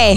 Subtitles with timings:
[0.00, 0.16] 对？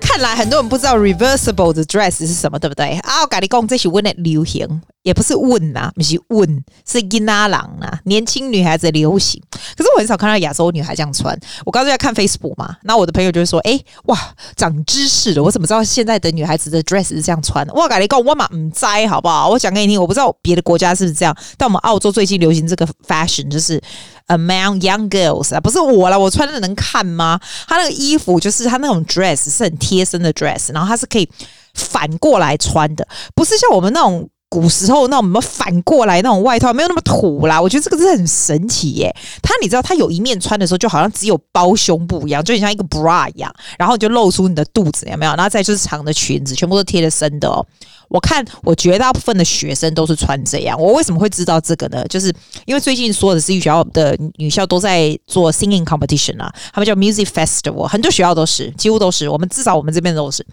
[0.00, 2.90] 看来很多人不知道 reversible 的 dress 是什么，对不对？
[3.00, 7.50] 啊，我跟你讲，这是问的流行，也不是问呐，不是问，是囡仔人
[7.80, 9.40] 呐，年轻女孩子流行。
[9.76, 11.38] 可是我很少看到亚洲女孩这样穿。
[11.64, 14.18] 我刚才在看 Facebook 嘛，那我的朋友就会说：“哎，哇，
[14.56, 15.42] 长知识了！
[15.42, 19.48] 我怎么知道现在的女孩子的 dress 是这样穿的？”我跟你讲，我嘛唔知，好不好？
[19.48, 23.80] 我讲给你听，我不知道别的国家是不是这样，但我们澳洲最近流行这个 fashion，就是
[24.28, 27.38] among young girls 啊，不是我啦，我穿的能看吗？
[27.66, 30.04] 他那个衣服就是他那种 dress 是很贴。
[30.04, 31.26] 身的 dress，然后它是可以
[31.72, 37.60] 反过来穿的，不是像我们那种古时候那种什么反过来那种外套，没有那么土啦。
[37.60, 39.12] 我觉得这个是很神奇耶。
[39.42, 45.34] 它你知道，它有一面穿的时候，就好像只有包胸部一样，就很像一个 bra 一样，然后就露出你的肚子，有没有？
[45.34, 47.66] 然后再就是长的裙子，全部都贴着身的哦。
[48.08, 50.80] 我看我绝大部分的学生都是穿这样。
[50.80, 52.04] 我为什么会知道这个呢？
[52.06, 52.32] 就是
[52.64, 59.28] 因为最近所有的私立学校的女校都在做 singing competition 啊，他们叫 music festival，很多学校都是，几乎都是。
[59.28, 60.46] 我们至少我们这边都是。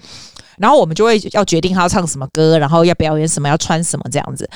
[0.61, 4.47] 然后我们就会要决定他要唱什么歌，然后要表演什么，要穿什么这样子。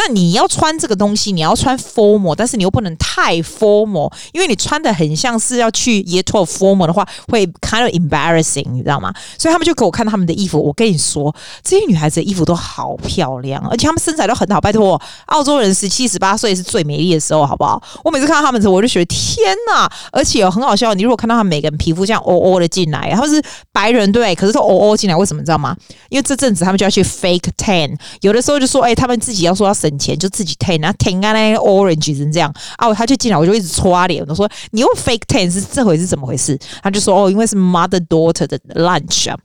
[0.00, 9.12] 那你要穿这个东西，你要穿 formal，但是你又不能太 formal，因为你穿的很像是要去 year twelve formal 的话，会 kind of embarrassing，你知道吗？
[9.36, 10.62] 所以他们就给我看他们的衣服。
[10.62, 14.60] 我跟你说，这些女孩子的衣服都好漂亮，而且她们身材都很好。
[14.60, 17.82] 拜托，澳洲人十七十八岁是最美丽的时候，好不好？
[18.04, 19.90] 我每次看到他们的时候，我就觉得天哪！
[20.12, 20.94] 而且，很好笑。
[20.94, 25.76] 你如果看到他们每个人皮肤这样 O O 的进来，他们是白人对，可是都 O O 进来，为什么你知道吗？
[26.08, 29.87] 因为这阵子他们就要去 fake tan，有的时候就说，哎，他们自己要说要省。
[29.96, 36.58] 钱就自己 ten，然后 tan 啊那 orange 是这样啊，他就进来，我就一直戳他脸，我说你用 fake ten 是这回是怎么回事？
[36.82, 39.38] 他就说哦，因为是 mother daughter 的 lunch 啊。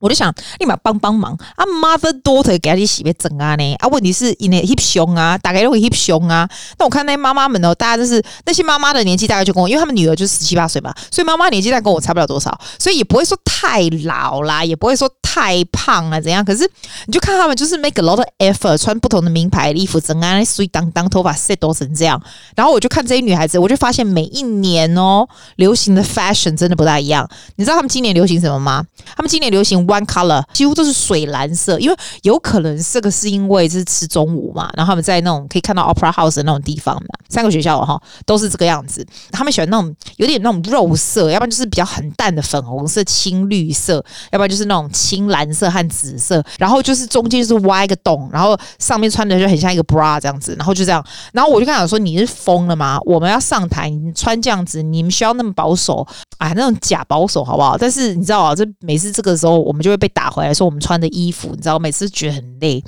[0.00, 6.48] 我就想立马帮帮忙啊，mother daughter 给他洗被整啊呢啊，问题是因为 hip 胸啊，大概都会 hip 胸啊。
[6.78, 16.42] 那我看那些妈妈们哦，大家都是那些妈妈的年纪大概就跟我，因为他们女儿就十七八岁嘛，所以妈妈年纪大概跟我差不了多少，所以也不会说太老啦，也不会说太胖啊怎样。
[16.42, 16.66] 可是
[17.06, 22.18] 你就看他们就是 make a lot of effort，穿不同的名牌衣服，整啊水当当，头发 set 都成这样。
[22.56, 27.28] 然后我就看这些女孩子，我就发现每一年哦，流行的 fashion 真的不大一样。
[27.56, 28.82] 你知道他们今年流行什么吗？
[29.14, 29.89] 他们今年流行。
[29.90, 39.04] One color 几乎都是水蓝色，因为有可能这个是因为这是吃中午嘛，然后他们在那种可以看到 Opera House 的那种地方嘛，三个学校哈都是这个样子。
[39.32, 43.94] 他们喜欢那种有点那种肉色，要不然就是比较很淡的粉红色、青绿色，
[44.30, 51.04] 要不然就是那种青蓝色和紫色，然后就是中间是挖一个洞，然后上面穿的就很像一个 bra 这样子，然后就这样。
[51.32, 53.00] 然后我就跟他说：“你是疯了吗？
[53.04, 56.06] 我们要上台，你穿这样子，你们需要那么保守？
[56.38, 57.76] 啊，那种假保守好不好？
[57.76, 59.79] 但是你知道啊，这每次这个时候我们。
[59.82, 62.82] 就会被打回来，说我们穿的衣服，你知道，每次觉得很累。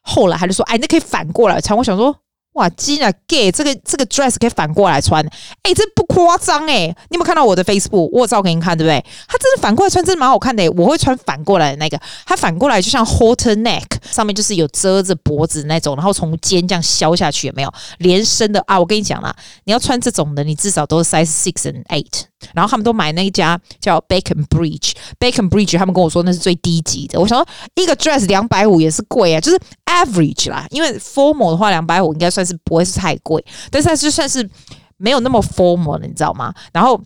[0.00, 2.16] 后来他就说：“哎，那可以反过来穿。”我想说。
[2.54, 5.26] 哇，真啊，gay，这个这个 dress 可以反过来穿，
[5.62, 8.10] 哎、这不夸张哎，你有没有看到我的 Facebook？
[8.12, 9.02] 我照给你看，对不对？
[9.26, 10.70] 它真的反过来穿，真的蛮好看的。
[10.72, 18.78] 我会穿反过来的那个，它反过来就像 halter neck，上面就是有遮着脖子那种，然后从肩这样削下去，有没有连身的啊？
[18.78, 22.24] 我跟你讲啦，你要穿这种的，你至少都是 size six and eight。
[22.54, 27.18] 然后他们都买那一家叫 Bacon Bridge，Bacon Bridge，他们跟我说那是最低级的。
[27.18, 32.42] 我想说一个 dress 两百五也是贵啊，就是 average 啦，因为 formal 的话两百五应该算。
[32.42, 34.50] 是不会是太贵，但是它就算是
[34.96, 36.52] 没有那么 formal 了，你知道吗？
[36.72, 37.00] 然后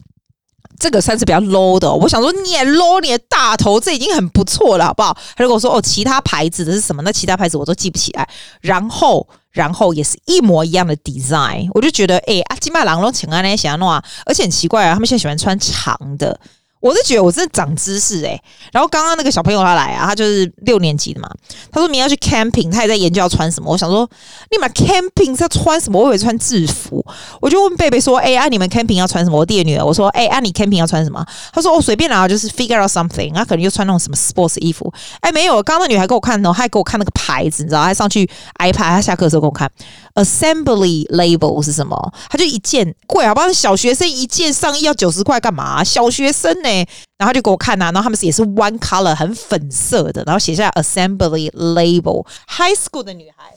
[0.79, 5.15] 这个算是比较 low 的，我想说你也 low，你的大头这已经很不错了，好不好？
[5.37, 7.03] 他就跟我说哦，其他牌子的是什么？
[7.03, 8.27] 那其他牌子我都记不起来。
[8.63, 16.39] 然后，然后也是一模一样的 design，我就觉得哎，阿基马郎龙请安那想弄啊，而且很奇怪啊，他们现在喜欢穿长的。
[16.81, 18.43] 我是觉得我真的长知识诶、欸，
[18.73, 21.29] 然后刚刚那个小朋友他来啊，他就是六年级的嘛，
[21.73, 23.73] 他说明天要去 camping，他也在研究要穿什么。
[23.73, 24.09] 我想说，
[24.51, 26.01] 你买 camping 是要穿什么？
[26.01, 27.05] 我以为穿制服，
[27.41, 34.93] 我就问贝贝说：“哎、欸，啊你们 camping 要穿什么？”我弟的女儿我说：“哎、欸，啊你 camping 要穿什么？”他说：“哦，随便啦，就是 figure out something。”他可能又穿那种什么 sports 衣服。
[35.21, 39.71] 哎、没有，刚刚那女孩给我看哦，她还给我看那个牌子，你知道，她上去 iPad，她下课的时候给我看
[40.15, 41.97] assembly label 是什么？
[42.31, 43.53] 他就一件贵，好不好？
[43.53, 45.83] 小学生一件上衣要九十块，干嘛？
[45.83, 46.89] 小学生呢、欸？
[47.18, 53.53] 然后就给我看呐、然后他们也是 one color 很粉色的，然后写下 assembly label high school 的女孩，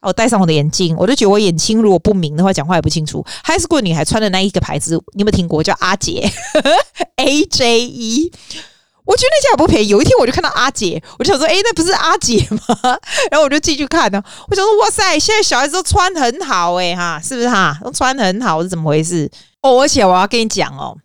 [0.00, 3.24] 我戴上我的眼镜，我就觉得我眼睛如果不明的话，讲话也不清楚。
[3.44, 5.62] high school 女孩穿的那一个牌子，你有没有听过？
[5.62, 6.30] 叫阿姐，
[7.16, 8.32] A J E。
[9.04, 9.88] 我觉得那家也不便宜。
[9.88, 12.60] 有一天我就看到阿姐，我就想说，哎，那不是阿姐吗？
[13.32, 14.22] 然后我就进去看呢。
[14.48, 17.76] 我想说，哇塞，现在小孩子都穿很好哎、哈，是不是哈？
[17.82, 19.28] 都穿很好是怎么回事？
[19.62, 20.96] 哦，而且我要跟你讲哦。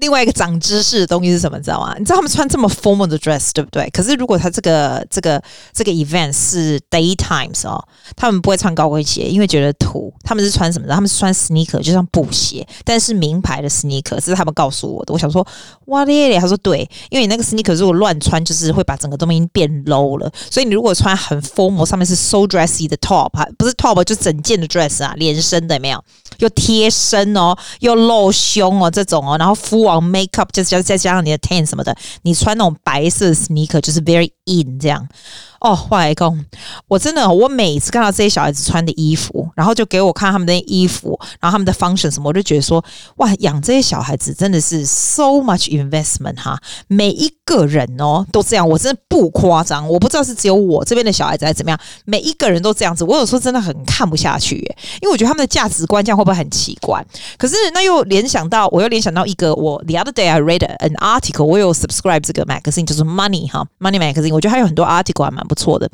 [0.00, 1.56] 另外一个长知识的东西是什么？
[1.58, 1.94] 你知道吗？
[1.98, 3.88] 你知道他们穿这么 formal 的 dress 对不对？
[3.90, 5.42] 可是如果他这个这个
[5.72, 7.82] 这个 event 是 daytimes 哦，
[8.16, 10.12] 他们不会穿高跟鞋，因为觉得土。
[10.24, 10.88] 他们是穿什么？
[10.88, 15.12] 他们是穿 sneaker，就像布鞋，但是名牌的 sneaker，这是他们告诉我的。
[15.12, 15.46] 我想说，
[15.86, 20.30] 哇咧咧，他说对，因为你那个 sneaker 如果乱穿，就是会把整个东西变 low 了。
[20.50, 26.02] 所以你如果穿很 formal，上面是 so dressy 的 top，不是 top，就整件的 dress 啊，连身的有没有？
[26.38, 35.08] 又贴身哦，又露胸哦，这种哦，然后敷哦 makeup 就是再加上你的 tan 什么的，你穿那种白色 sneaker 就是 very in 这样。
[35.60, 36.42] 哦，外公，
[36.88, 42.82] 我真的，我每次看到这些小孩子穿的衣服，然后就给我看他们的衣服，然后他们的 function 什么，我就觉得说，
[43.16, 57.04] 哇，养这些小孩子真的是 so much investment 哈，每一个人哦都这样，我真的不夸张，我不知道是只有我这边的小孩子还是怎么样，每一个人都这样子，我有时候真的很看不下去耶，因为我觉得他们的价值观这样会不会很奇怪？
[57.36, 65.46] 可是那又联想到，我又联想到一个，我 the other day I read an article，我有 subscribe 这个 magazine，就是 Money 哈，Money magazine，我觉得还有很多 article 还蛮。
[65.49, 65.89] 不错的，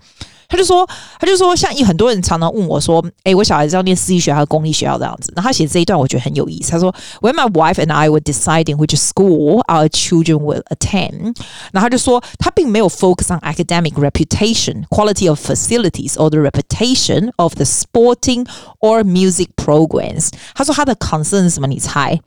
[0.48, 0.88] 他就说，
[1.20, 5.32] 他就说，像一很多人常常问我说，诶、欸，我小孩子要念私立学校还是公立学校这样子。
[5.36, 6.72] 然后他写这一段，我觉得很有意思。
[6.72, 11.36] 他说，When my wife and I were deciding which school our children will attend，
[11.72, 18.46] 然后他就说，他并没有 focus on academic reputation, quality of facilities, or the reputation of the sporting
[18.80, 20.30] or music programs。
[20.54, 21.68] 他说他的 concern 是什么？
[21.68, 22.20] 你猜？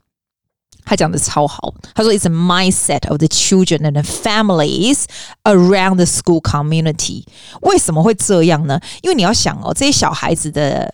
[0.89, 5.03] 他讲的超好，他说 "It's a mindset of the children and the families
[5.43, 7.25] around the school community"。
[7.61, 8.81] 为什么会这样呢？
[9.03, 10.91] 因为你要想哦，这些小孩子的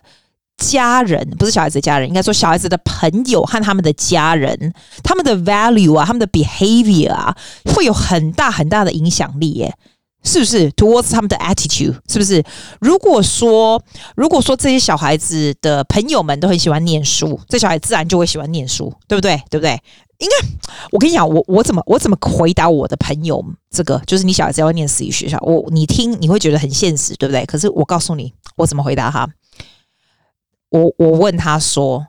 [0.58, 7.34] 家人，不是小孩子的家人，应该说小孩子的朋友和他们的家人，他们的 value 啊，他们的 behavior 啊，
[7.74, 9.74] 会有很大很大的影响力耶。
[10.26, 11.96] 是不是 towards 他们的 attitude？
[12.08, 12.44] 是不是？
[12.80, 13.82] 如果说，
[14.16, 19.40] 如果说这些小孩子的朋友们都很喜欢念书，这小孩自然就会喜欢念书，对不对？
[19.48, 19.80] 对不对？
[20.18, 20.48] 应该，
[20.90, 23.42] 我跟你讲，我我怎么我怎么回答我的朋友？
[23.70, 27.46] 这个就是你小孩子要念私立学校，我你听你会觉得很现实，对不对？
[27.46, 29.28] 可是我告诉你，我怎么回答他？
[30.70, 32.06] 我我问他说。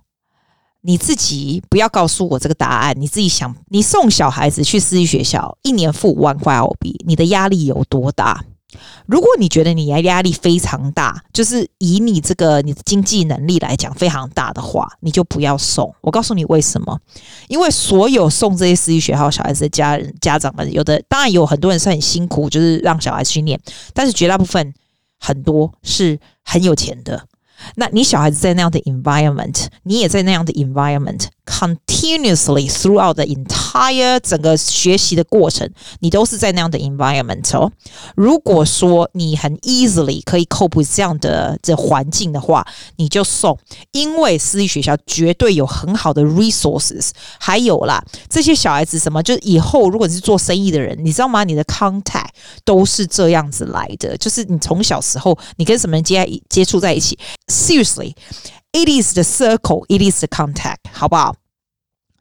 [0.82, 8.44] 你自己不要告诉我这个答案，你自己想，你送小孩子去私立学校，一年付五万块澳币，你的压力有多大？
[9.06, 15.92] 如果你觉得你压力非常大，就是以你这个你的经济能力来讲非常大的话，你就不要送。
[16.02, 17.00] 我告诉你为什么？
[17.48, 23.60] 因为所有送这些私立学校小孩子的家人家长们，有的当然有很多人是很辛苦，就是让小孩子去念，
[23.94, 24.74] 但是绝大部分
[25.18, 27.26] 很多是很有钱的。
[27.76, 35.68] 那你小孩子在那样的 environment，你也在那样的 environment continuously throughout the entire 整个学习的过程，
[36.02, 37.72] 你都是在那样的 environment 哦。
[38.16, 42.68] 如果说你很 easily 可以 cope 这样的这环境的话，
[42.98, 43.58] 你就送，
[43.94, 47.12] 因为私立学校绝对有很好的 resources。
[47.40, 51.46] 还有啦，这些小孩子什么，就以后如果你是做生意的人，你知道吗？
[51.46, 52.30] 你的 contact
[52.66, 57.18] 都是这样子来的，就是你从小时候你跟什么人接接触在一起。
[57.48, 58.14] Seriously,
[58.77, 61.37] it is the circle, it is the contact，好不好？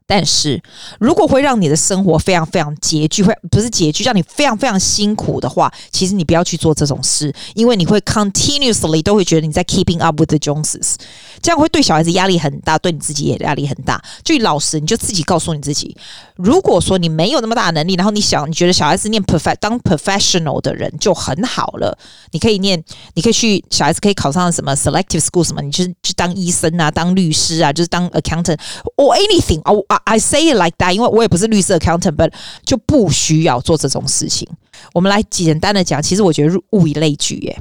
[0.06, 0.62] 但是
[1.00, 10.94] 如果会让你的生活非常非常拮据，会不是拮据，让你非常非常辛苦的话，其实你不要去做这种事，因为你会 continuously 都会觉得你在 keeping up with the Joneses，
[11.42, 14.00] 这样会对小孩子压力很大，对你自己也压力很大。
[14.22, 15.96] 就老实，你就自己告诉你自己，
[16.36, 21.98] 如果说你没有那么大的能力，然后你想你觉得小孩子念 perfect 当 professional 的人就很好了，
[22.30, 22.80] 你可以念，
[23.14, 28.56] 你可以去小孩子可以考上什么 selective school 什么，你去去当医生啊，当律师啊，就是当 accountant
[28.96, 29.95] or anything 啊。
[30.04, 32.32] I say it like that，因为我也不是律师 accountant，but
[32.64, 34.48] 就不需要做这种事情。
[34.92, 37.58] 我们来简单的讲，其实我觉得物以类聚耶。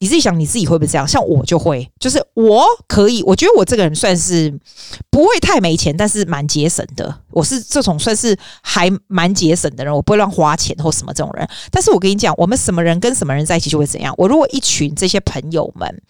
[0.00, 1.06] 你自己想，你自己会不会这样？
[1.06, 4.48] 像我就会，就是我可以，我觉得我这个人算是
[5.10, 7.12] 不会太没钱，但是蛮节省的。
[7.30, 11.48] 我是这种算是还蛮节省的人，我不会乱花钱或什么这种人。
[11.70, 14.14] 但是我跟你讲，我们什么人跟什么人在一起就会怎样。
[14.16, 16.02] 我如果一群这些朋友们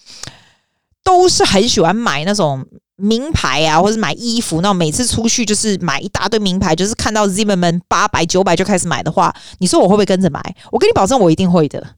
[1.03, 2.67] 都是很喜欢买那种。
[3.01, 10.57] 名牌啊，或者买衣服，那每次出去就是买一大堆名牌，就是看到 Zimmerman 八百九百就开始买的话，你说我会不会跟着买？
[10.73, 11.95] 我跟你保证，我一定会的，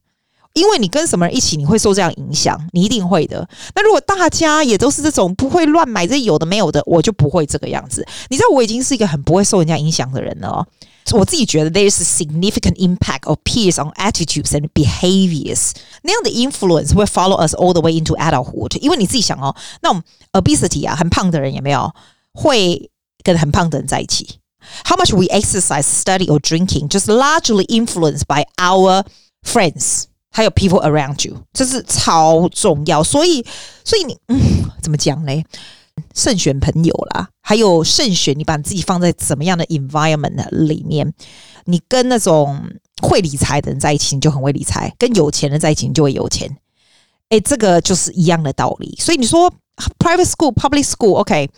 [0.53, 3.49] 因为你跟什么人一起，你会受这样影响，你一定会的。
[3.73, 8.05] 那如果大家也都是这种不会乱买这有的没有的，我就不会这个样子。
[8.29, 10.67] 你知道，我已经是一个很不会受人家影响的人了哦。
[11.12, 15.70] 我自己觉得 there is a significant impact of peers on attitudes and behaviors，
[16.02, 18.76] 那样的 influence 会 follow us all the way into adulthood。
[18.80, 21.92] 因为你自己想哦，那种 obesity 啊，很胖的人有没有
[22.32, 22.90] 会
[23.22, 24.40] 跟很胖的人在一起？
[24.84, 29.04] How much we exercise, study or drinking just largely influenced by our
[29.44, 33.04] friends，还有 people around you，这是超重要。
[33.04, 33.46] 所以，
[33.84, 35.46] 所以你嗯，怎么讲嘞？
[36.13, 41.13] 慎选朋友啦，还有慎选你把你自己放在怎么样的 environment 里面。
[41.65, 42.59] 你跟那种
[43.01, 46.57] 会理财的人在一起，你就很会理财；跟有钱人在一起，你就会有钱。
[47.29, 48.95] 哎，这个就是一样的道理。
[48.99, 49.51] 所以你说
[49.99, 51.49] private school、public school，OK，it、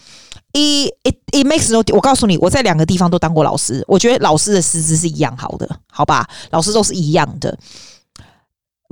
[0.53, 1.83] okay, it it makes no。
[1.95, 6.27] 我告诉你，我在两个地方都当过老师，我觉得老师的师资是一样好的，好吧？
[6.51, 7.57] 老师都是一样的。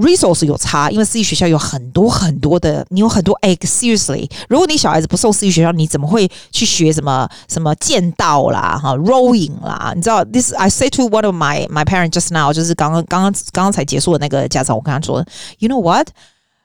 [0.01, 9.93] Resource 有差，因为私立学校有很多很多的，你有很多哎，seriously，如果你小孩子不送私立学校，你怎么会去学什么什么剑道啦、哈 rowing 啦？
[9.95, 15.23] 你知道，this I say to one of my my parents just now，就是刚刚刚刚刚刚才结束的那个家长，我跟他说
[15.59, 16.07] ，you know what？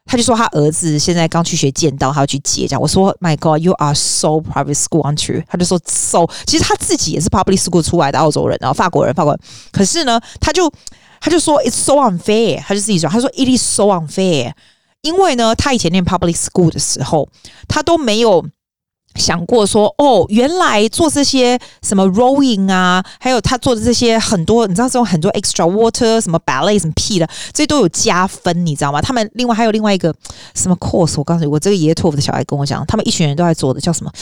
[0.06, 2.80] 他就说他儿子现在刚去学剑道，他要去接这样。
[2.80, 5.42] 我说，My God，you are so private school，aren't you？
[5.48, 9.40] 他就说，so，其实他自己也是 public school 出来的澳洲人，然后法国人，法国人，
[9.72, 10.72] 可是呢，他就。
[11.20, 14.52] 他就说 "It's so unfair"，他就自己说，他说 "It is so unfair"，
[15.02, 17.28] 因为呢，他以前念 public school 的时候，
[17.68, 18.44] 他都没有
[19.14, 29.00] 想过说，哦，原来做这些什么 rowing 啊，还有他做的这些很多，你知道这种很多 extra water 什么 ballet 什么屁的，这些都有加分，你知道吗？
[29.00, 30.14] 他们另外还有另外一个
[30.54, 34.12] 什么 course，我告诉你，我这个爷爷托福的小孩跟我讲，他们一群人都在做的，叫什么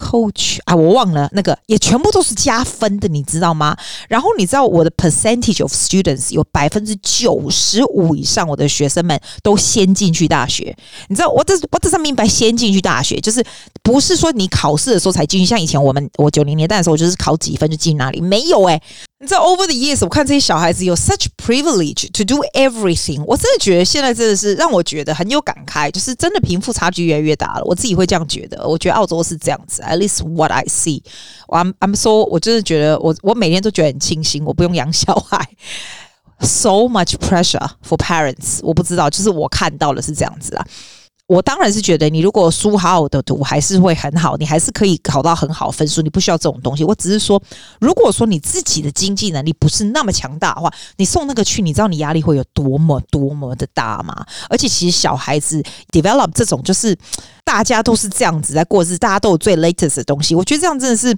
[0.00, 3.76] ？Coach 啊，我忘了那个，也全部都是加分的，你知道吗？
[4.08, 10.74] 然后你知道我的 percentage of students 有百分之九十五以上，我的学生们都先进去大学。
[11.08, 13.44] 你知道我这我这上明白先进去大学，就是
[13.82, 18.80] 不是说你考试的时候才进去，像以前我们我九零年代的时候，我就是考几分就进哪里，没有诶、
[19.22, 27.64] 你知道，over the years，我看这些小孩子有 such privilege to do everything，我真的觉得现在真的是让我觉得很有感慨，就是真的贫富差距越来越大了。
[27.66, 31.02] 我自己会这样觉得，我觉得澳洲是这样子，at least what I see。
[31.48, 35.46] I'm I'm so，我真的觉得我我每天都觉得很庆幸，我不用养小孩。
[36.40, 40.66] So much pressure for parents，我不知道，就是我看到的是这样子啊。
[41.30, 46.82] 我当然是觉得，你如果书好好的读，还是会很好，你还是可以考到很好分数，你不需要这种东西。
[46.82, 47.40] 我只是说，
[47.78, 54.26] 如果说你自己的经济能力不是那么强大的话，你送那个去，你知道你压力会有多么多么的大吗？
[54.48, 56.98] 而且其实小孩子 develop 这种，就是
[57.44, 61.16] 大家都是这样子在过日子，大家都有最 latest 的东西，我觉得这样真的是。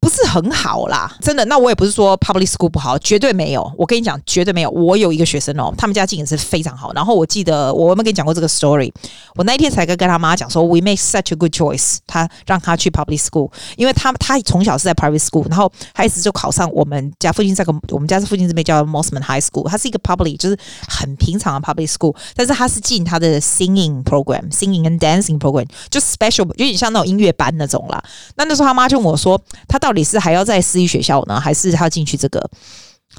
[0.00, 1.44] 不是很好啦，真的。
[1.44, 3.70] 那我也不是说 public school 不好，绝对没有。
[3.76, 4.70] 我跟你讲，绝对没有。
[4.70, 6.90] 我有一个学生哦，他们家境也是非常好。
[6.94, 8.90] 然后我记得我有没有跟你讲过这个 story？
[9.34, 11.98] 我那一天才跟跟他妈讲说，we make such a good choice。
[12.06, 26.00] 他让他去 public school，因为他他从小是在 private school，然后他一直就考上我们家附近这个，我们家是附近这边叫 Mosman High School，它是一个 public，就是很平常的 public school，但是他是进他的 singing program，singing and dancing program，就
[26.00, 28.02] special，有点像那种音乐班那种啦。
[28.36, 29.38] 那那时候他妈就问我说，
[29.68, 32.40] 他到到底是还要在私立学校呢，还是他要进去这个？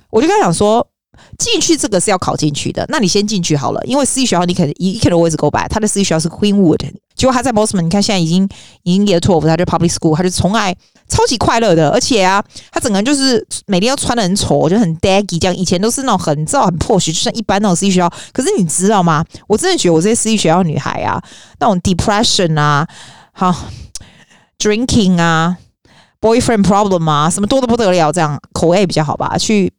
[0.10, 0.88] 我就跟他讲说，
[1.38, 2.86] 进去这个是要考进去的。
[2.88, 5.68] 那你先进去好了，因为私立学校你可以，you can always go back。
[5.68, 6.80] 他的私立学校是 Queenwood，
[7.14, 8.48] 结果他在 Mosman，你看现在已经
[8.84, 10.74] 已经 year twelve，他就 public school，他就从来
[11.10, 15.54] 超级快乐的，而且啊，他整个人就是每天要穿的很丑，就很 daggy 这样。
[15.54, 18.10] 以前都是那种很燥很破学，就像一般那种私立学校。
[18.32, 19.26] 可是你知道吗？
[19.46, 21.22] 我真的觉得我这些私立学校女孩啊，
[21.60, 22.88] 那种 depression 啊，
[23.34, 23.54] 好
[24.58, 25.58] drinking 啊。
[26.22, 29.36] Boyfriend problem 啊，什么多的不得了，这样口味比较好吧？
[29.38, 29.74] 去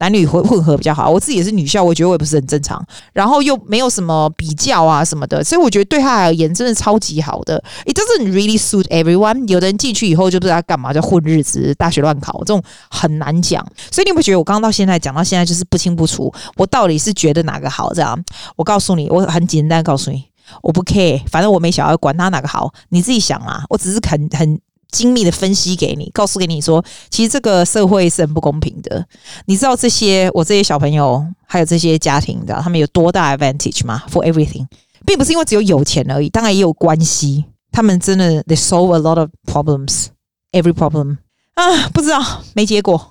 [0.00, 1.10] 男女混混合比较好。
[1.10, 2.80] 我自己也是女校，我觉得我也不是很正常，
[3.12, 7.60] 然后又没有什么比较啊什么的，所以我觉得对他而言真的超级好的。
[7.84, 9.48] It doesn't really suit everyone。
[9.48, 13.66] 有的人进去以后就不知道干嘛，就混日子，大学乱考，这种很难讲。
[13.90, 17.92] 所以你不觉得我刚到现在讲到现在就是不清不楚，我到底是觉得哪个好？
[17.92, 18.16] 这样，
[18.54, 20.22] 我告诉你，我很简单告诉你，
[20.62, 23.64] 我不 care，反正我没想要，管他哪个好，你自己想啊。
[23.68, 24.60] 我只是很很。
[24.90, 29.04] 精密的分析给你，告诉给你说，其实这个社会是很不公平的。
[29.46, 34.66] 你知道这些我这些小朋友还有这些家庭你知道，他们有多大 advantage 吗？For everything，
[35.04, 37.44] 并不是因为只有有钱而已，当然也有关系。
[37.70, 41.18] 他们真的 they solve a lot of problems，every problem
[41.54, 43.10] 啊，不知道没结果。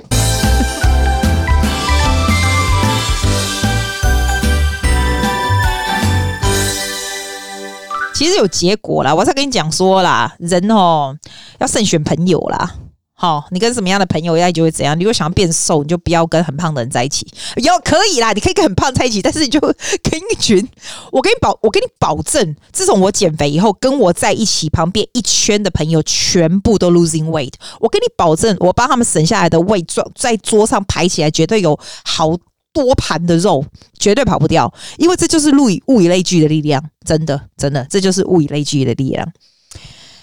[8.18, 11.16] 其实有结果啦，我才跟你讲说啦，人哦
[11.60, 12.74] 要慎选朋友啦。
[13.14, 14.98] 好，你跟什么样的朋友，那你就会怎样。
[14.98, 17.28] 你如果想要变瘦，你就不要跟很胖的人在一起。
[17.58, 20.68] 有可以啦，你可以跟很胖在一起，但是你就跟一群。
[21.12, 27.54] 我给你保，我给你保证，自从我减肥以后，跟我在一起旁边一圈的朋友全部都 losing weight。
[27.80, 32.36] 我给你保证，我帮他们省下来的胃桌在桌上排起来，绝对有好。
[32.74, 33.66] 多盘的肉
[33.98, 39.32] 绝对跑不掉，因为这就是物以物以类聚的力量，真的真的，这就是物以类聚的力量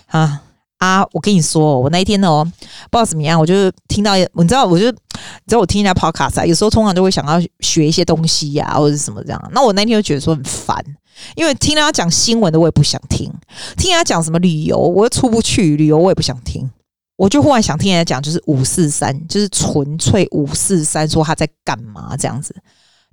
[0.06, 0.42] 啊
[0.78, 2.44] 啊，我跟你说，我那一天哦，
[2.90, 4.96] 不知道怎么样，我就听到，你知道，我就你
[5.46, 9.50] 知道，我听人家 podcast 啊，有时候通常都会想要学一些东西呀、或者什么这样。
[9.52, 10.84] 那我那天就觉得说很烦，
[11.36, 13.32] 因为听人家讲新闻的我也不想听，
[13.78, 16.70] 听人家讲什么旅游我又出不去，旅游我也不想听，
[17.16, 22.54] 我就忽然想听人家讲，就是五四三，就是纯粹五四三，说他在干嘛这样子。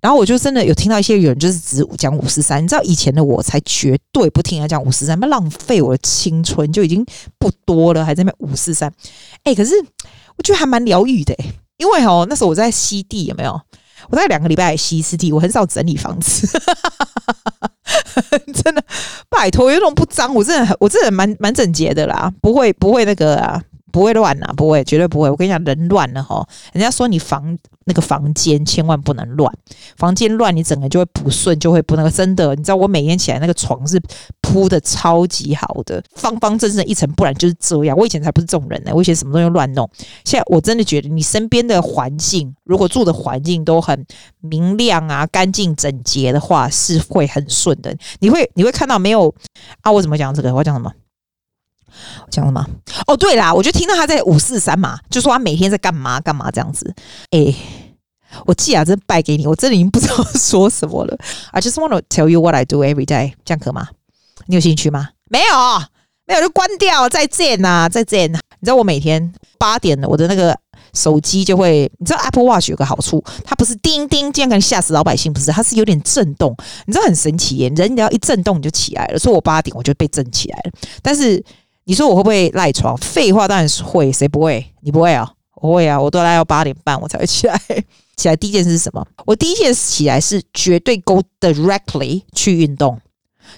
[0.02, 7.06] 然后我就真的有听到一些人就是只讲五四三，你知道以前的我才绝对不听人家讲五四三，那浪费我的青春就已经
[7.38, 8.92] 不多了，还在那边五四三。
[9.44, 9.76] 哎，可是
[10.36, 11.36] 我觉得还蛮疗愈的，
[11.78, 13.62] 因为哦那时候我在吸地有没有？
[14.10, 16.48] 我大概两个礼拜吸一次地，我很少整理房子，
[18.64, 18.84] 真的
[19.30, 23.62] 拜托有种不脏，我真的我真的蛮蛮整洁的啦，不会不会那个啊。
[23.92, 25.30] 不会乱呐，不会，绝对不会。
[25.30, 29.52] 我跟你讲，人乱了哈，人家说你房那个房间千万不能乱，
[29.98, 32.12] 房间乱你整个就会不顺，就会不那个。
[32.12, 34.00] 真的，你知道我每天起来那个床是
[34.42, 37.98] 铺的超级好的，方方正正一层，不然就是这样。
[37.98, 39.90] 我以前才不是这种人呢，我以前什么东西乱弄。
[40.24, 44.06] 现在我真的觉得，你身边的环境，如果住的环境都很
[44.42, 47.96] 明亮啊、干净整洁的话，是会很顺的。
[48.20, 49.34] 你会你会看到没有
[49.82, 49.92] 啊？
[49.92, 50.54] 我怎么讲这个？
[50.54, 50.92] 我讲什么？
[52.22, 52.66] 我讲什么？
[53.08, 56.94] 哦，对啦，我就听到他在五四三嘛，就说他每天在干嘛干嘛这样子。
[57.32, 57.54] 哎，
[58.46, 61.18] 我既然真败给你，我真的已经不知道说什么了。
[61.52, 63.90] I just want to tell you what I do every day，这样可吗？
[64.48, 65.10] 你有兴趣吗？
[65.30, 65.56] 没有，
[66.26, 68.32] 没有就关掉，再见呐，再见。
[68.32, 70.58] 你知道我每天八点了，我的那个
[70.94, 76.56] 手机就会，你知道 Apple Watch 有个好处，它不是叮叮，这样可能吓死老百姓，不是，它是有点震动。
[76.86, 80.72] 你知道很神奇耶，人只要一震动你就起来了，所以我八点我就被震起来了，
[81.02, 81.44] 但是。
[81.86, 82.96] 你说我会不会赖床？
[82.98, 84.66] 废话当然是会，谁不会？
[84.82, 85.32] 你不会啊？
[85.56, 86.00] 我会啊！
[86.00, 87.60] 我都来到八点半我才会起来。
[88.18, 89.06] 起来第一件事是什么？
[89.26, 93.00] 我第一件事起来是绝对 go directly 去运动，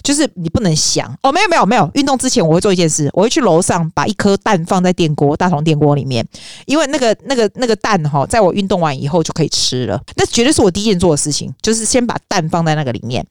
[0.01, 6.25] 就是你不能想哦，没有没有没有，运动之前我会做一件事，我会去楼上把一颗蛋放在电锅大同电锅里面，
[6.65, 10.01] 因为那个那个那个蛋哈，在我运动完以后就可以吃了。
[10.15, 13.25] 那绝对是我第一件做的事情，就是先把蛋放在那个里面。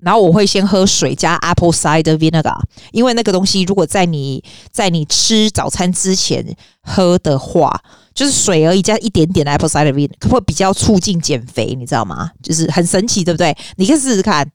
[0.00, 2.58] 然后我会先喝水加 apple cider vinegar，
[2.92, 6.44] 因为那个东西如果在你在你吃早餐之前
[6.82, 7.80] 喝的话，
[8.14, 12.30] 就是水而已，加一点点的 apple cider vinegar 会比较促进减肥，你知道吗？
[12.42, 13.56] 就是很神奇，对不对？
[13.76, 14.50] 你可以试试看。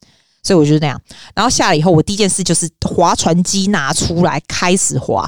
[0.46, 1.02] 所以我就是那样，
[1.34, 5.28] 然后下来以后，我第一件事就是划船机拿出来开始划。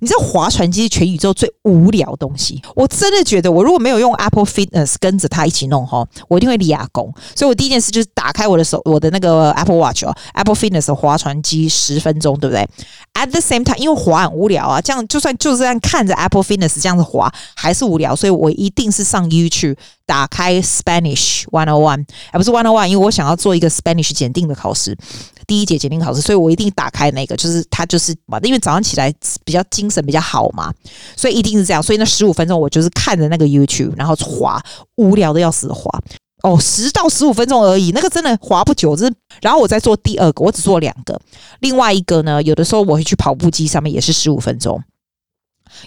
[0.00, 7.10] 你知道划船机是全宇宙最无聊的东西，我真的觉得我如果没有用 Apple Fitness 跟着它一起弄哈，我一定会立亚功。
[7.34, 12.68] 所以我第一件事就是打开我的手，我的那个 Apple Watch 哦，Apple Fitness 划船机十分钟，对不对
[13.14, 19.76] ？At the same time，因为滑很无聊啊，这样就算就这样看着 Apple Fitness 这样子滑还是无聊，所以我一定是上 YouTube。
[20.06, 24.98] 打开 Spanish One O One，而不是 One O One，因为我想要做一个 Spanish 检定的考试，
[25.46, 30.74] 第一节检定考试，所以我一定打开那个，就是它就是嘛，因为早上起来比较精神比较好嘛，
[31.16, 31.80] 所以一定是这样。
[31.80, 34.60] 所以那十五分钟我就是看着那个 YouTube，然后滑，
[34.96, 35.88] 无聊的要死的滑。
[36.42, 38.96] 哦，十到十五分钟而已，那个真的划不久。
[38.96, 41.20] 就是，然后我再做第二个，我只做两个，
[41.60, 44.82] 另外一个呢，有的时候我会去跑步机上面，也是十五分钟。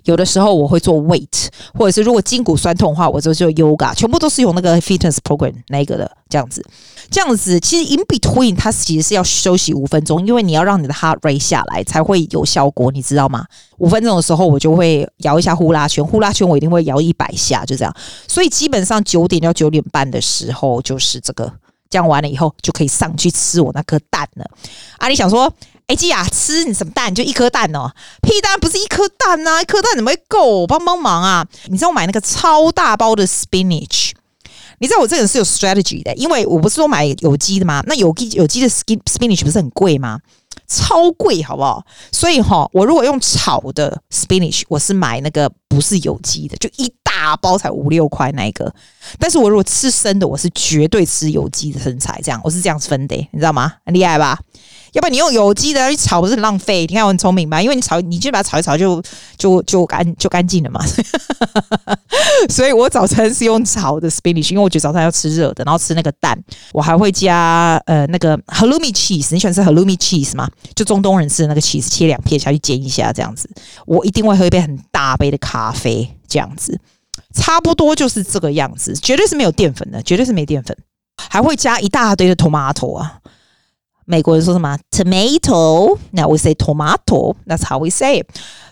[0.06, 6.65] 有的时候我会做 weight，或者是如果筋骨酸痛的话，我就做 yoga，全部都是用那个 fitness program 那个的这样子。
[7.12, 13.46] 这样子其实 in between 它其实是要休息五分钟，因为你要让你的 heart rate 下来才会有效果，你知道吗？
[13.78, 17.96] 五分钟的时候我就会摇一下呼啦圈，呼啦圈我一定会摇一百下，就这样。
[18.28, 21.52] 所以基本上九点到九点半的时候就是这个，
[21.89, 24.46] 这样完了以后就可以上去吃我那颗蛋了。
[24.98, 25.54] 啊，你想说？
[25.88, 27.13] 哎，鸡呀，吃你什么蛋？
[27.13, 27.91] 就一颗蛋哦，
[28.22, 30.65] 屁蛋不是一颗蛋呐、啊，一颗蛋怎么会够？
[30.65, 31.46] 帮帮忙啊！
[31.65, 34.12] 你知道我买那个超大包的 spinach，
[34.80, 37.84] 你知道我这个人是有 strategy 的，因为我不是说买有机的吗？
[37.86, 40.19] 那有机有机的 skin spinach 不是很贵吗？
[40.65, 41.86] 超贵，好不好？
[42.12, 48.74] 所以哈，我如果用炒的 spinach，我是买那个不是有机的，就一大包才五六块那个。
[49.19, 53.74] 但是我如果吃生的，我是绝对吃有机的生菜，这样我是这样分的，你知道吗？
[53.86, 54.39] 很厉害吧？
[54.94, 56.86] 要不然你用有机的去炒不是很浪费？
[56.88, 57.62] 你看我很聪明吧？
[57.62, 59.02] 因为你炒，你就把它炒一炒就，
[59.38, 60.80] 就就就干就干净了嘛。
[62.50, 66.38] 所以我早餐是用炒的 spinach，因为我觉得早餐要吃热的，然后吃那个蛋，
[66.72, 69.30] 我还会加呃那个 halloumi cheese。
[69.32, 70.48] 你喜欢吃 halloumi cheese 吗？
[70.76, 73.50] 就中东人吃的那个 cheese，切两片下去煎一下这样子。
[73.88, 76.80] 我一定会喝一杯很大杯的咖啡，这样子
[77.34, 80.78] 差不多就是这个样子，绝对是没有淀粉的，绝对是没淀粉，
[81.18, 83.18] 还会加一大堆的 tomato 啊。
[84.06, 87.36] 美国人说什么 tomato？Now we say tomato.
[87.48, 88.24] That's how we say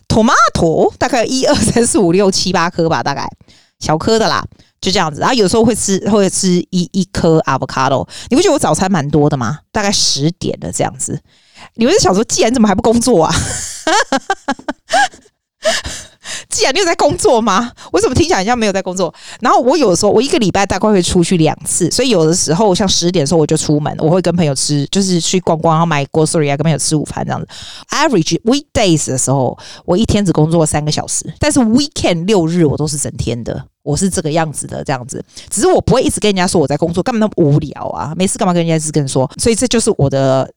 [0.08, 0.94] tomato。
[0.98, 3.28] 大概一二三四五六七八颗吧，大概
[3.80, 4.44] 小颗的啦，
[4.80, 5.20] 就这样子。
[5.20, 8.08] 然后有时候会吃，会吃一一颗 avocado。
[8.30, 9.60] 你不觉得我早餐蛮多的吗？
[9.72, 11.22] 大概十点的这样子。
[11.76, 13.34] 你们想说，既然怎么还不工作啊？
[16.52, 17.72] 既然你有在工作吗？
[17.92, 19.12] 我怎么听起来好像没有在工作？
[19.40, 27.48] 然后我有的时候，我一个礼拜大概会出去两次，所以有的时候像十点的时候我就出门，我会跟朋友吃，就是去逛逛，然后买 grocery 啊，跟朋友吃午饭这样子。
[27.90, 35.24] Average weekdays 的时候，我一天只工作三个小时，但是 weekend 六日我都是整天的，我是这个样子的这样子。
[35.50, 38.14] 只是我不会一直跟人家说我在工作，干嘛那么无聊啊？
[38.18, 39.30] 没事干嘛跟人家一直跟人说？
[39.40, 40.52] 所以这就是我的。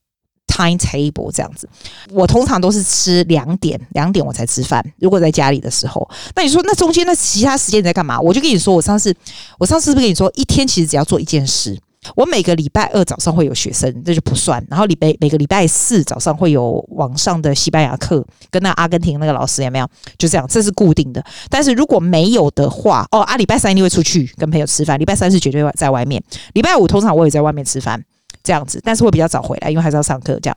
[0.54, 1.68] Timetable 这样子，
[2.12, 4.84] 我通常都是吃两点，两点我才吃饭。
[5.00, 8.20] 如果在家里的时候，那你说那中间那其他时间你在干嘛？
[8.20, 9.12] 我就跟你说，我上次
[9.58, 11.76] 我上次是不是跟你说，一天其实只要做一件事。
[12.14, 14.62] 我每个礼拜二早上会有学生，这就不算。
[14.68, 19.88] 然后礼拜每个礼拜四早上会有网上的西班牙课，跟那阿根廷那个老师有没有？
[20.18, 21.24] 就这样，这是固定的。
[21.48, 25.00] 但是如果没有的话，哦，啊，礼拜三一定会出去跟朋友吃饭。
[25.00, 26.22] 礼拜三是绝对在外面。
[26.52, 28.04] 礼拜五通常我也在外面吃饭。
[28.44, 30.38] 这样子，但是会比较早回来，因为还是要上课。
[30.40, 30.56] 这样，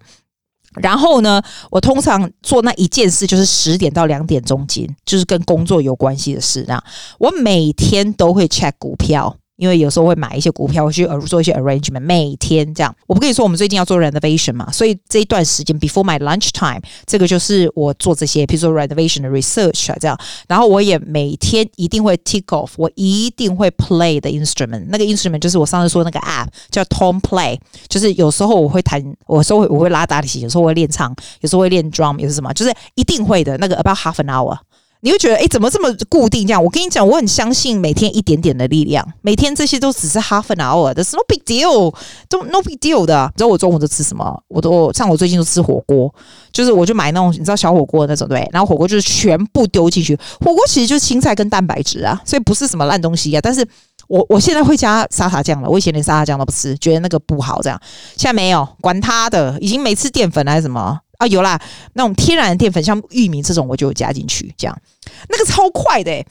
[0.75, 6.63] 然后呢，我通常做那一件事就是十点到两点中间，就是跟工作有关系的事。
[6.67, 6.79] 那
[7.17, 9.35] 我每天都会 check 股票。
[9.57, 12.95] 因为有时候会买一些股票，去做一些 arrangement，每天这样。
[13.05, 20.17] 我不跟你说，我们最近要做 renovation 嘛，所以这一段时间 before my lunch time，这个就是我做这些，比如说 renovation 的 research 啊，这样。
[20.47, 24.85] 然后我也每天一定会 tick off，我一定会 play 的 instrument。
[24.89, 34.57] 那个 instrument 就是我上次说那个 app 叫 Tone Play，就是有时候我会弹，有时候我会拉大提琴，有时候我会练唱，有时候会练 drum，有时什么，就是一定会的那个 about half an hour。
[35.01, 36.45] 你会觉得，哎，怎么这么固定？
[36.47, 41.93] 这样，我跟你讲，我很相信每天一点点的力量，每天这些都只是 half an hour 的，no big deal，
[42.27, 43.31] 都 no big deal 的。
[43.35, 44.41] 你知道我中午都吃什么？
[44.47, 46.13] 我都像我最近都吃火锅，
[46.51, 53.39] 就是我就买那种你知道小火锅那种对，然后火锅就是全部丢进去，火锅其实就是青菜跟蛋白质啊，所以不是什么烂东西啊。
[53.41, 53.65] 但是
[54.07, 57.61] 我我现在会加沙茶酱了，我以前连沙茶酱都不吃，觉得那个不好。
[57.61, 57.79] 这样
[58.15, 60.99] 现在没有，管他的，已经没吃淀粉还是什么。
[61.17, 61.59] 啊，有啦，
[61.93, 64.81] 那种天然的淀粉，像玉米这种，我就加进去，这样
[65.29, 66.25] 那个超快的，欸，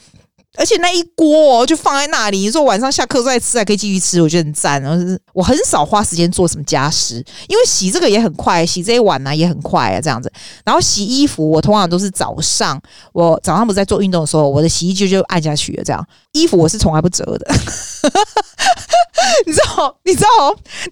[0.57, 4.81] 而且那一锅就放在那里，你说晚上下课再吃还可以继续吃，我觉得很赞。
[4.81, 7.17] 然后我很少花时间做什么家事，
[7.49, 10.33] 因为洗这个也很快，洗这一碗呢也很快啊，这样子。
[10.65, 12.81] 然后洗衣服，我通常都是早上，
[13.13, 17.55] 我早上不是在做运动的时候，我的洗衣机就按下去了，这样衣服我是从来不折的。
[19.45, 19.97] 你知道？
[20.05, 20.29] 你知道？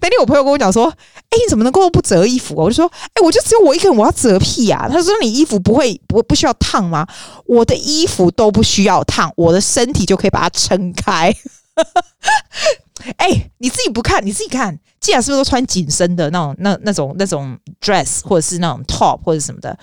[0.01, 0.93] 那天我朋友跟我讲说
[1.37, 7.07] ：“你怎么能够不折衣服？”我就说：“哎、我就只有我一个人，我要折屁呀、！”他说：“你衣服不会不不需要烫吗？”
[7.45, 11.33] 我的衣服都不需要烫，我的身体就可以把它撑开。
[13.17, 19.77] 哎、欸，你自己不看，你自己看，既然是不是都穿紧身的那种、那那种、那种 dress，或者是那种 top 或者什么的？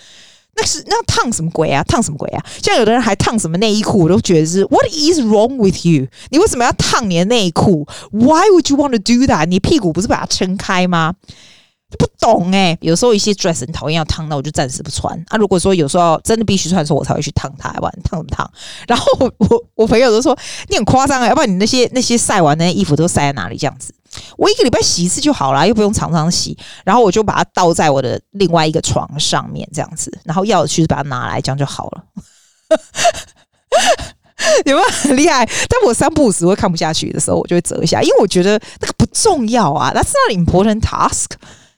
[0.54, 1.82] 那是那烫什么鬼啊？
[1.84, 2.44] 烫什么鬼啊？
[2.62, 6.06] 像有的人还烫什么内衣裤，我都觉得是 What is wrong with you？
[6.30, 9.46] 你为什么要烫你的内裤？Why would you want to do that？
[9.46, 11.14] 你屁股不是把它撑开吗？
[11.98, 12.78] 不懂诶、欸。
[12.80, 15.36] 有时候一些 dress 很讨厌要烫，那我就暂时不穿啊。
[15.36, 18.50] 如果说有时候真的必须穿的时候，我才会去烫它，不然烫什么烫？
[18.86, 20.36] 然后我我，朋友都说
[20.68, 23.56] 你很夸张啊，要不然你那些那些晒完的那些衣服都晒在哪里？
[23.56, 23.94] 这样子。
[24.36, 26.56] 我一个礼拜洗一次就好了，又不用常常洗。
[26.84, 30.12] 然后我就把它倒在我的另外一个床上面，这样子。
[30.24, 32.04] 然后要去把它拿来，这样就好了。
[34.66, 35.46] 有没有很厉害？
[35.46, 39.92] 但我三不五时会看不下去的时候，我就会折一下，因为我觉得那个不重要啊。
[39.94, 41.26] That's not important task，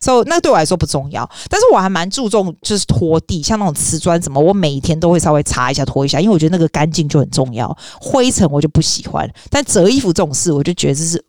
[0.05, 1.29] 所以那对我来说不重要。
[1.49, 7.75] 但是我还蛮注重就是拖地，像那种瓷砖什么，我每天都会稍微擦一下、拖一下，因为我觉得那个干净就很重要。
[8.01, 11.25] 灰尘我就不喜欢，但折衣服这种事，我就觉得这是。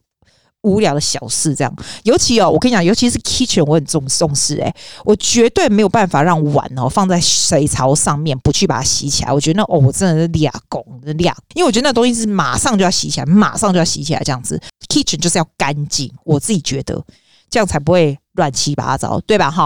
[0.66, 1.72] 无聊的小事，这样，
[2.06, 9.32] 尤其哦，我跟你讲，尤其是 kitchen，我很重重视诶，我绝对没有办法让碗哦放在水槽上面不去把它洗起来。
[9.32, 10.84] 我觉得那哦，我真的是俩拱
[11.20, 14.60] 俩，因为我觉得那东西是马上就要洗起来，马上就要洗起来这样子。
[14.90, 17.00] kitchen 就是要干净，我自己觉得
[17.48, 19.50] 这样才不会乱七八糟，对吧？
[19.50, 19.65] 哈，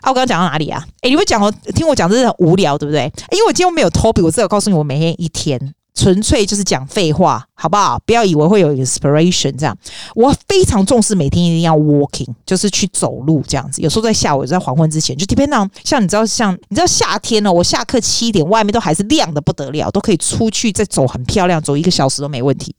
[0.00, 0.84] 啊，我刚刚讲到哪里啊？
[1.02, 3.10] 诶，你会讲哦，听我讲，真是很无聊，对不对？
[3.32, 5.74] 因为我今天没有 topic，我只有告诉你我每天一天。
[5.94, 8.00] 纯粹就是讲废话，好不好？
[8.06, 9.76] 不要以为会有 inspiration 这样。
[10.14, 13.82] 我非常重视每天一定要 walking，就是去走路这样子。
[13.82, 22.72] 有时候在下午，在黄昏之前，就 depend on 像你知道，像你知道夏天呢，我下课七点，外面都还是亮的不得了，都可以出去再走，很漂亮，走一个小时都没问题。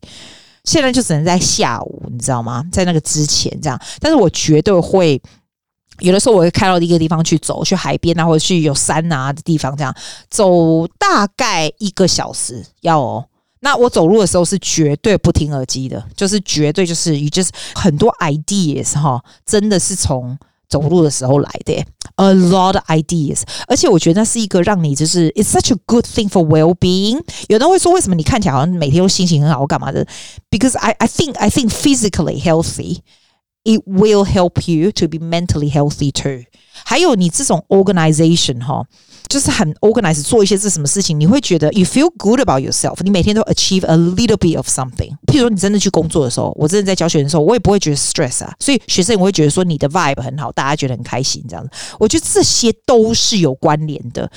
[0.69, 2.63] 现在就只能在下午，你知道吗？
[2.71, 5.19] 在那个之前这样，但是我绝对会。
[6.01, 9.93] 有的时候我会开到一个地方去走，去海边啊，或者去有山啊的地方，这样
[10.29, 13.25] 走大概一个小时要哦。
[13.59, 20.37] 那我走路的时候是绝对不听耳机的，就是绝对就是，也就是很多 ideas 哈，真的是从
[20.68, 21.84] 走路的时候来的，
[22.16, 23.42] a lot of ideas。
[23.68, 27.20] 而且我觉得那是一个让你就是，it's such a good thing for well-being。
[27.48, 30.06] 有人会说，为什么你看起来好像每天都心情很好，我干嘛的？
[30.50, 32.98] Because I I think I think physically healthy。
[33.64, 36.44] it will help you to be mentally healthy too。
[36.84, 38.84] 还有你这种 organization 哈，
[39.28, 42.98] 就是很 organized 做一些这什么事情，你会觉得 you feel good about yourself。
[43.02, 45.16] 你每天都 achieve a little bit of something。
[45.26, 48.52] 譬如说你真的去工作的时候，我真的在教学的时候，我也不会觉得 stress 啊。
[48.58, 51.70] 所以学生也会觉得说你的 vibe 很好，大家觉得很开心这样子。
[51.98, 54.30] 我觉得这些都是有关联的。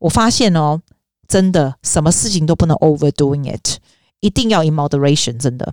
[0.00, 0.80] 我发现哦，
[1.28, 3.78] 真的什么事情都不能 overdoing it，
[4.18, 5.72] 一定要 in moderation，真的。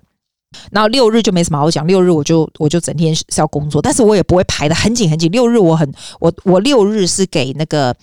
[0.70, 5.30] 然后六日就没什么好讲，六日我就我就整天是要工作，但是我也不会排的很紧很紧。
[5.30, 7.94] 六日我很我我六日是给那个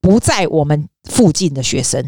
[0.00, 2.02] 不在我们附近的学生，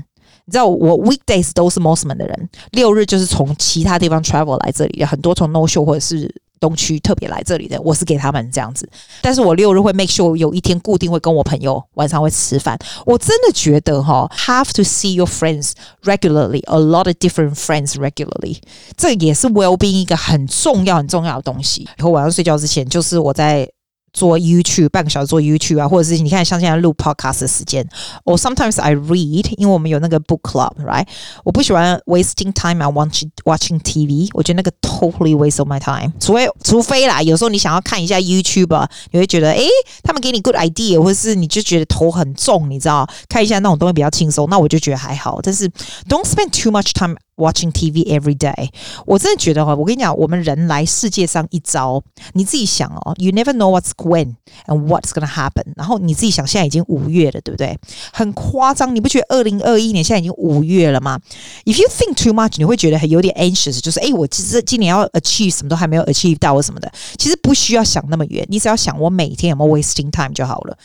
[0.44, 6.34] 你知道我 weekdays 都是 Mosman 的人，六日就是从其他地方 travel 来这里，很多从 No Show 或者是。
[6.60, 8.88] 东区特别来这里的，我是给他们这样子，
[9.22, 12.78] 但是我六日会 make sure 有一天固定会跟我朋友晚上会吃饭。
[13.04, 15.72] 我真的觉得哈，have to see your friends
[16.04, 18.58] regularly，a lot of different friends regularly，
[18.96, 21.88] 这也是 well-being 一个很重要很重要的东西。
[21.98, 23.68] 以后晚上睡觉之前，就是我在。
[24.16, 27.86] 做 YouTube 半个小时做 YouTube 啊，或者是你看像现在录 Podcast 的时间，
[28.24, 31.06] 我 sometimes I read，因为我们有那个 book club，right？
[31.44, 36.14] 我不喜欢 wasting time on watching watching TV，我觉得那个 totally waste of my time。
[36.18, 39.68] 除非除非啦，有时候你想要看一下 YouTube 啊，你会觉得诶，
[40.02, 45.40] 他们给你 good idea，或者是你就觉得头很重，你知道，看一下那种东西比较轻松，那我就觉得还好。
[45.42, 45.68] 但是
[46.08, 47.16] don't spend too much time。
[47.36, 48.70] Watching TV every day，
[49.04, 55.64] 我真的觉得哈，我跟你讲，我们人来世界上一遭，你自己想哦，You never know what's when and what's gonna happen。
[55.76, 57.78] 然后你自己想，现在已经五月了，对不对？
[58.10, 61.20] 很夸张，你不觉得二零二一年现在已经五月了吗
[61.66, 66.90] ？If you think too much，你会觉得很有点 anxious，就是诶，我其实今年要 achieve 什么都还没有 achieve 到，或什么的。
[67.18, 70.78] 其实不需要想那么远，你只要想我每天有没有 wasting time 就好了。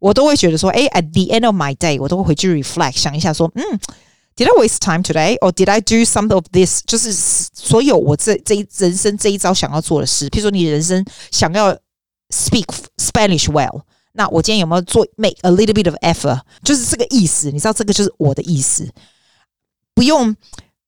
[0.00, 3.62] 我都会觉得说，诶，at the end of my day，我都会回去 reflect，想一下说，嗯。
[4.36, 6.82] Did I waste time today, or did I do some of this？
[6.86, 11.72] 就是所有我这这一人生这一招想要做的事，譬如说你人生想要
[12.28, 12.66] speak
[12.98, 13.80] Spanish well，
[14.12, 16.40] 那我今天有没有做 make a little bit of effort？
[16.62, 18.86] 就是这个意思，你知道这个就是我的意思，
[19.94, 20.36] 不用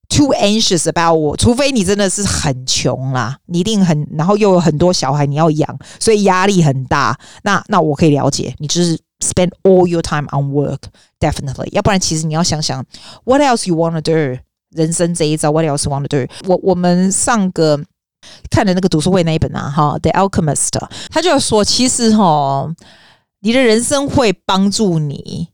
[0.09, 8.99] too anxious about 我，除非你真的是很穷啦，你一定很，然后又有很多小孩你要养，所以压力很大，那那我可以了解，你就是。
[9.21, 10.83] Spend all your time on work,
[11.19, 11.67] definitely。
[11.71, 12.85] 要不然，其实你要想想
[13.25, 14.41] ，What else you wanna do？
[14.69, 16.31] 人生这一招，What else you wanna do？
[16.47, 17.83] 我我们上个
[18.49, 20.69] 看的那个读书会那一本啊，哈，《The Alchemist》，
[21.09, 22.73] 他就说，其实哈，
[23.41, 25.49] 你的人生会帮助你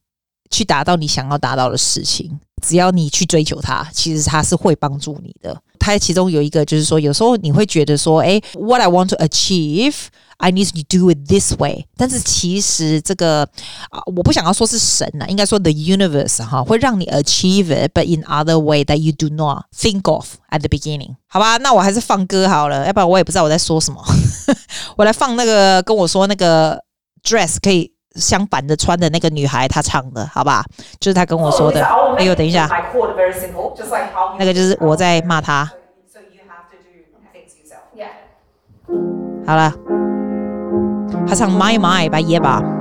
[0.52, 5.60] 去达到你想要达到的事情，只要你去追求它，其实它是会帮助你的。
[5.85, 13.43] 它其中有一个就是说，有时候你会觉得说，诶，What I want to achieve。I need to do it this way，但是其实这个
[13.91, 20.61] 啊，我不想要说是神呐、啊，应该说 the universe 哈，会让你 achieve it，but in other way that you do not think of at
[20.61, 21.15] the beginning。
[21.27, 24.03] 好吧，那我还是放歌好了，要不然我也不知道我在说什么。
[24.97, 26.83] 我来放那个跟我说那个
[27.23, 30.64] dress 可以 相反的穿的那个女孩她唱的，好吧？
[31.00, 31.84] 就是她跟我说的。
[32.18, 32.68] 哎呦，等一下，
[34.40, 35.70] 那个就是我在骂她。
[39.46, 39.74] 好了。
[41.28, 42.75] 她唱 My My by Yebba。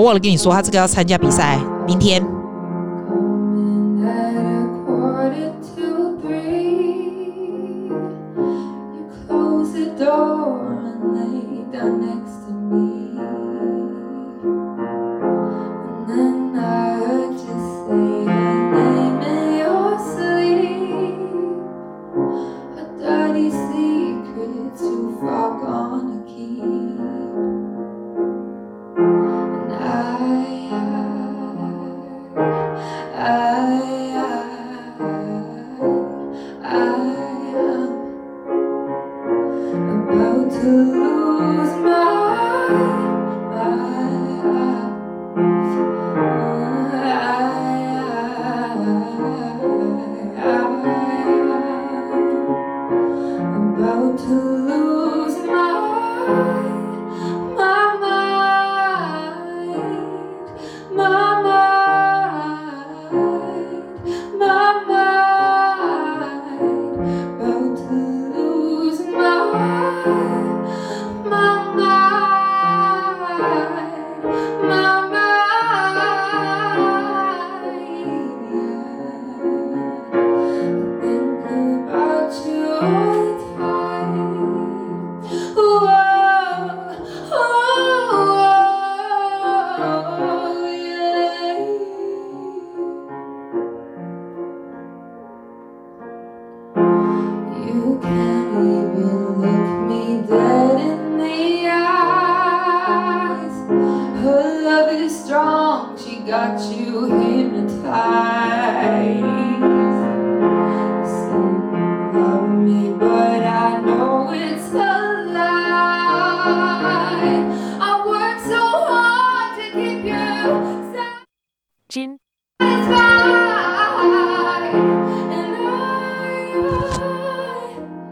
[0.00, 2.24] 我忘了跟你说，他这个要参加比赛，明天。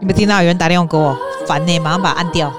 [0.01, 2.51] 你们听到有人打电话给我，烦呢，马上把它按掉。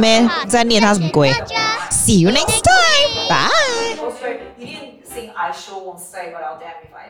[0.00, 1.30] 你们在念他什么鬼
[1.90, 2.69] ？See you next time.